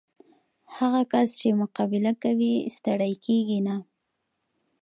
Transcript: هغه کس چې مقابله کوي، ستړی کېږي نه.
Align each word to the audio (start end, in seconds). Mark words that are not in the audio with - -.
هغه 0.77 1.01
کس 1.11 1.27
چې 1.39 1.47
مقابله 1.61 2.13
کوي، 2.23 2.53
ستړی 2.75 3.13
کېږي 3.25 3.59
نه. 3.67 3.75